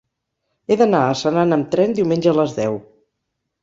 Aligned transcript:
He 0.71 0.77
d'anar 0.79 1.03
a 1.09 1.13
Senan 1.21 1.59
amb 1.61 1.71
tren 1.77 1.97
diumenge 2.01 2.35
a 2.35 2.39
les 2.43 2.61
deu. 2.61 2.85